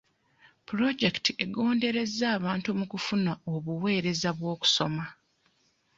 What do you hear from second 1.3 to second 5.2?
egonderezza abantu mu kufuna obuweereza bw'okusoma.